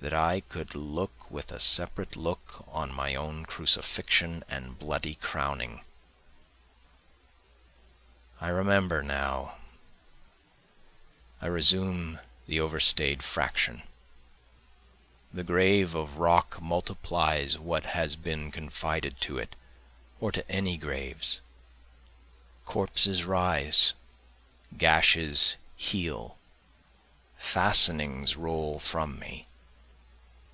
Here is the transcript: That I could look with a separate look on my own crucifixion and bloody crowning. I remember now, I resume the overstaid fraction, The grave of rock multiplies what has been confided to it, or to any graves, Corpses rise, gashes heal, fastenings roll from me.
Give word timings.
That 0.00 0.14
I 0.14 0.40
could 0.42 0.76
look 0.76 1.28
with 1.28 1.50
a 1.50 1.58
separate 1.58 2.14
look 2.14 2.64
on 2.68 2.94
my 2.94 3.16
own 3.16 3.44
crucifixion 3.44 4.44
and 4.48 4.78
bloody 4.78 5.16
crowning. 5.16 5.80
I 8.40 8.46
remember 8.48 9.02
now, 9.02 9.56
I 11.40 11.46
resume 11.46 12.20
the 12.46 12.60
overstaid 12.60 13.24
fraction, 13.24 13.82
The 15.34 15.42
grave 15.42 15.96
of 15.96 16.18
rock 16.18 16.62
multiplies 16.62 17.58
what 17.58 17.82
has 17.86 18.14
been 18.14 18.52
confided 18.52 19.20
to 19.22 19.38
it, 19.38 19.56
or 20.20 20.30
to 20.30 20.48
any 20.48 20.76
graves, 20.76 21.40
Corpses 22.66 23.24
rise, 23.24 23.94
gashes 24.76 25.56
heal, 25.74 26.38
fastenings 27.36 28.36
roll 28.36 28.78
from 28.78 29.18
me. 29.18 29.46